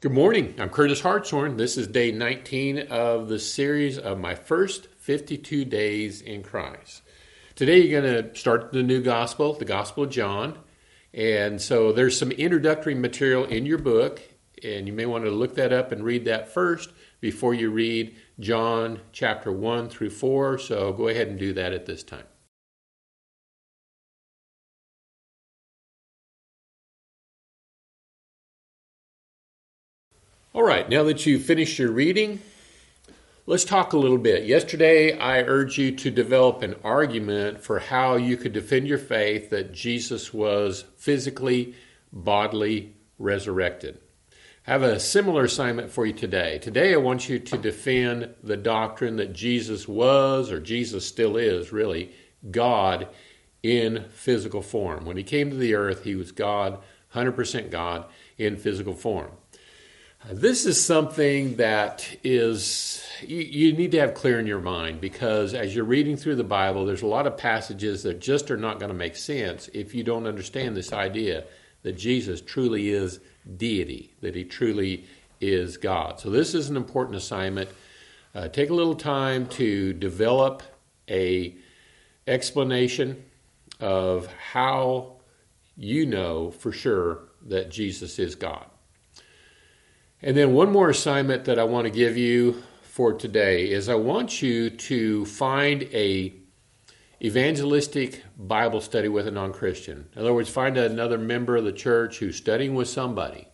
Good 0.00 0.12
morning. 0.12 0.54
I'm 0.60 0.68
Curtis 0.68 1.00
Hartshorn. 1.00 1.56
This 1.56 1.76
is 1.76 1.88
day 1.88 2.12
19 2.12 2.86
of 2.88 3.26
the 3.26 3.40
series 3.40 3.98
of 3.98 4.16
my 4.16 4.36
first 4.36 4.86
52 4.98 5.64
days 5.64 6.22
in 6.22 6.44
Christ. 6.44 7.02
Today 7.56 7.80
you're 7.80 8.00
going 8.00 8.22
to 8.22 8.38
start 8.38 8.70
the 8.70 8.84
new 8.84 9.02
gospel, 9.02 9.54
the 9.54 9.64
Gospel 9.64 10.04
of 10.04 10.10
John. 10.10 10.56
And 11.12 11.60
so 11.60 11.90
there's 11.90 12.16
some 12.16 12.30
introductory 12.30 12.94
material 12.94 13.44
in 13.44 13.66
your 13.66 13.78
book, 13.78 14.22
and 14.62 14.86
you 14.86 14.92
may 14.92 15.04
want 15.04 15.24
to 15.24 15.32
look 15.32 15.56
that 15.56 15.72
up 15.72 15.90
and 15.90 16.04
read 16.04 16.26
that 16.26 16.54
first 16.54 16.92
before 17.20 17.52
you 17.52 17.72
read 17.72 18.14
John 18.38 19.00
chapter 19.10 19.50
1 19.50 19.88
through 19.88 20.10
4. 20.10 20.58
So 20.58 20.92
go 20.92 21.08
ahead 21.08 21.26
and 21.26 21.40
do 21.40 21.54
that 21.54 21.72
at 21.72 21.86
this 21.86 22.04
time. 22.04 22.22
All 30.58 30.64
right, 30.64 30.88
now 30.88 31.04
that 31.04 31.24
you've 31.24 31.44
finished 31.44 31.78
your 31.78 31.92
reading, 31.92 32.40
let's 33.46 33.64
talk 33.64 33.92
a 33.92 33.96
little 33.96 34.18
bit. 34.18 34.44
Yesterday, 34.44 35.16
I 35.16 35.42
urged 35.42 35.78
you 35.78 35.92
to 35.92 36.10
develop 36.10 36.62
an 36.62 36.74
argument 36.82 37.62
for 37.62 37.78
how 37.78 38.16
you 38.16 38.36
could 38.36 38.54
defend 38.54 38.88
your 38.88 38.98
faith 38.98 39.50
that 39.50 39.72
Jesus 39.72 40.34
was 40.34 40.84
physically, 40.96 41.76
bodily 42.12 42.96
resurrected. 43.20 44.00
I 44.66 44.72
have 44.72 44.82
a 44.82 44.98
similar 44.98 45.44
assignment 45.44 45.92
for 45.92 46.04
you 46.04 46.12
today. 46.12 46.58
Today, 46.58 46.92
I 46.92 46.96
want 46.96 47.28
you 47.28 47.38
to 47.38 47.56
defend 47.56 48.34
the 48.42 48.56
doctrine 48.56 49.14
that 49.14 49.34
Jesus 49.34 49.86
was, 49.86 50.50
or 50.50 50.58
Jesus 50.58 51.06
still 51.06 51.36
is, 51.36 51.70
really, 51.70 52.10
God 52.50 53.06
in 53.62 54.06
physical 54.10 54.62
form. 54.62 55.04
When 55.04 55.16
he 55.16 55.22
came 55.22 55.50
to 55.50 55.56
the 55.56 55.76
earth, 55.76 56.02
he 56.02 56.16
was 56.16 56.32
God, 56.32 56.80
100% 57.14 57.70
God 57.70 58.06
in 58.36 58.56
physical 58.56 58.94
form. 58.94 59.30
This 60.26 60.66
is 60.66 60.84
something 60.84 61.56
that 61.56 62.18
is 62.24 63.02
you, 63.22 63.38
you, 63.38 63.72
need 63.72 63.92
to 63.92 64.00
have 64.00 64.14
clear 64.14 64.38
in 64.38 64.46
your 64.46 64.60
mind 64.60 65.00
because 65.00 65.54
as 65.54 65.74
you're 65.74 65.84
reading 65.84 66.16
through 66.16 66.34
the 66.34 66.44
Bible, 66.44 66.84
there's 66.84 67.02
a 67.02 67.06
lot 67.06 67.26
of 67.26 67.36
passages 67.36 68.02
that 68.02 68.20
just 68.20 68.50
are 68.50 68.56
not 68.56 68.78
going 68.80 68.90
to 68.90 68.96
make 68.96 69.16
sense 69.16 69.68
if 69.72 69.94
you 69.94 70.02
don't 70.02 70.26
understand 70.26 70.76
this 70.76 70.92
idea 70.92 71.44
that 71.82 71.96
Jesus 71.96 72.40
truly 72.40 72.90
is 72.90 73.20
deity, 73.56 74.12
that 74.20 74.34
he 74.34 74.44
truly 74.44 75.06
is 75.40 75.76
God. 75.76 76.18
So 76.18 76.30
this 76.30 76.52
is 76.52 76.68
an 76.68 76.76
important 76.76 77.16
assignment. 77.16 77.70
Uh, 78.34 78.48
take 78.48 78.70
a 78.70 78.74
little 78.74 78.96
time 78.96 79.46
to 79.46 79.92
develop 79.92 80.62
a 81.08 81.54
explanation 82.26 83.24
of 83.80 84.26
how 84.34 85.16
you 85.76 86.04
know 86.04 86.50
for 86.50 86.72
sure 86.72 87.20
that 87.46 87.70
Jesus 87.70 88.18
is 88.18 88.34
God. 88.34 88.66
And 90.20 90.36
then 90.36 90.52
one 90.52 90.72
more 90.72 90.90
assignment 90.90 91.44
that 91.44 91.60
I 91.60 91.64
want 91.64 91.86
to 91.86 91.92
give 91.92 92.16
you 92.16 92.62
for 92.82 93.12
today 93.12 93.70
is 93.70 93.88
I 93.88 93.94
want 93.94 94.42
you 94.42 94.68
to 94.70 95.24
find 95.26 95.84
a 95.92 96.34
evangelistic 97.22 98.24
Bible 98.36 98.80
study 98.80 99.08
with 99.08 99.28
a 99.28 99.30
non-Christian. 99.30 100.08
In 100.14 100.20
other 100.20 100.34
words, 100.34 100.48
find 100.48 100.76
another 100.76 101.18
member 101.18 101.56
of 101.56 101.64
the 101.64 101.72
church 101.72 102.18
who's 102.18 102.36
studying 102.36 102.74
with 102.74 102.88
somebody, 102.88 103.46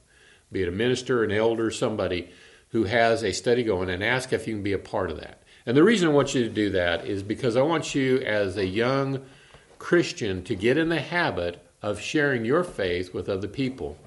be 0.50 0.62
it 0.62 0.68
a 0.68 0.72
minister, 0.72 1.22
an 1.22 1.32
elder, 1.32 1.70
somebody 1.70 2.30
who 2.70 2.84
has 2.84 3.22
a 3.22 3.32
study 3.32 3.62
going, 3.62 3.90
and 3.90 4.02
ask 4.02 4.32
if 4.32 4.48
you 4.48 4.54
can 4.54 4.62
be 4.62 4.72
a 4.72 4.78
part 4.78 5.10
of 5.10 5.20
that. 5.20 5.42
And 5.66 5.76
the 5.76 5.84
reason 5.84 6.08
I 6.08 6.12
want 6.12 6.34
you 6.34 6.42
to 6.44 6.50
do 6.50 6.70
that 6.70 7.06
is 7.06 7.22
because 7.22 7.56
I 7.56 7.62
want 7.62 7.94
you 7.94 8.18
as 8.20 8.56
a 8.56 8.66
young 8.66 9.20
Christian 9.78 10.42
to 10.44 10.54
get 10.54 10.78
in 10.78 10.88
the 10.88 11.00
habit 11.00 11.62
of 11.82 12.00
sharing 12.00 12.46
your 12.46 12.64
faith 12.64 13.12
with 13.12 13.28
other 13.28 13.48
people. 13.48 13.98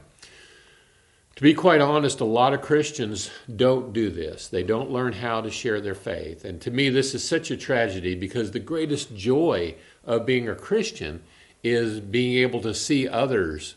To 1.37 1.43
be 1.43 1.53
quite 1.53 1.81
honest, 1.81 2.19
a 2.19 2.25
lot 2.25 2.55
of 2.55 2.63
Christians 2.63 3.29
don't 3.55 3.93
do 3.93 4.09
this. 4.09 4.47
They 4.47 4.63
don't 4.63 4.89
learn 4.89 5.13
how 5.13 5.41
to 5.41 5.51
share 5.51 5.79
their 5.79 5.93
faith. 5.93 6.43
And 6.43 6.59
to 6.61 6.71
me, 6.71 6.89
this 6.89 7.13
is 7.13 7.23
such 7.23 7.51
a 7.51 7.57
tragedy 7.57 8.15
because 8.15 8.49
the 8.49 8.59
greatest 8.59 9.15
joy 9.15 9.75
of 10.03 10.25
being 10.25 10.49
a 10.49 10.55
Christian 10.55 11.21
is 11.63 11.99
being 11.99 12.39
able 12.39 12.59
to 12.61 12.73
see 12.73 13.07
others 13.07 13.75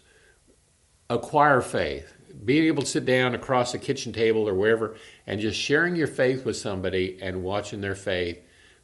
acquire 1.10 1.60
faith, 1.60 2.14
being 2.46 2.64
able 2.64 2.82
to 2.82 2.88
sit 2.88 3.04
down 3.04 3.34
across 3.34 3.74
a 3.74 3.78
kitchen 3.78 4.14
table 4.14 4.48
or 4.48 4.54
wherever 4.54 4.96
and 5.26 5.38
just 5.38 5.60
sharing 5.60 5.96
your 5.96 6.06
faith 6.06 6.46
with 6.46 6.56
somebody 6.56 7.18
and 7.20 7.42
watching 7.42 7.82
their 7.82 7.94
faith 7.94 8.40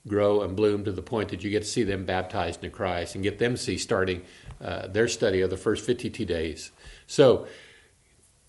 grow 0.06 0.42
and 0.42 0.54
bloom 0.54 0.84
to 0.84 0.92
the 0.92 1.00
point 1.00 1.30
that 1.30 1.42
you 1.42 1.48
get 1.48 1.62
to 1.62 1.68
see 1.68 1.82
them 1.82 2.04
baptized 2.04 2.62
into 2.62 2.76
Christ 2.76 3.14
and 3.14 3.24
get 3.24 3.38
them 3.38 3.54
to 3.54 3.58
see 3.58 3.78
starting 3.78 4.20
uh, 4.60 4.86
their 4.86 5.08
study 5.08 5.40
of 5.40 5.48
the 5.48 5.56
first 5.56 5.82
52 5.86 6.26
days. 6.26 6.72
So, 7.06 7.46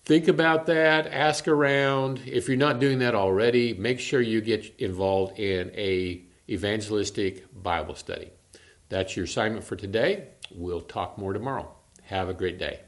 think 0.08 0.26
about 0.26 0.64
that, 0.66 1.06
ask 1.06 1.46
around. 1.46 2.22
If 2.24 2.48
you're 2.48 2.56
not 2.56 2.80
doing 2.80 3.00
that 3.00 3.14
already, 3.14 3.74
make 3.74 4.00
sure 4.00 4.22
you 4.22 4.40
get 4.40 4.74
involved 4.78 5.38
in 5.38 5.70
a 5.74 6.24
evangelistic 6.48 7.44
Bible 7.62 7.94
study. 7.94 8.30
That's 8.88 9.14
your 9.16 9.26
assignment 9.26 9.64
for 9.64 9.76
today. 9.76 10.28
We'll 10.50 10.80
talk 10.80 11.18
more 11.18 11.34
tomorrow. 11.34 11.76
Have 12.04 12.30
a 12.30 12.34
great 12.34 12.58
day. 12.58 12.80